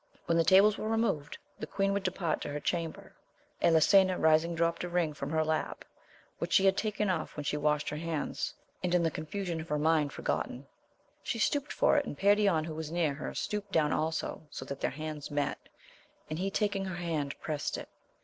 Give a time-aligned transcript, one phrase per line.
[0.25, 3.13] When the tables were removed, the queen would depart to her chamber;
[3.61, 5.85] Elisena rising dropt a ring from her lap,
[6.39, 9.69] which she had taken off when she washed her hands, and in her confusion of
[9.69, 10.37] mind for 1—2 4 AMADIS OF GAUL.
[10.63, 10.67] gotten.
[11.21, 14.81] She stooped for it and Perion who was near her stooped down also, so that
[14.81, 15.59] their hands met,
[16.31, 17.87] and he taking her hand prest it.